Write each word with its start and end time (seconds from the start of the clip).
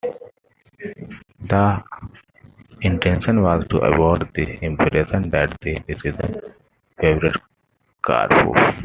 The 1.41 1.83
intention 2.81 3.43
was 3.43 3.67
to 3.69 3.77
avoid 3.81 4.33
the 4.33 4.57
impression 4.65 5.29
that 5.29 5.55
the 5.61 5.75
decision 5.75 6.41
favoured 6.99 7.39
Karpov. 8.03 8.79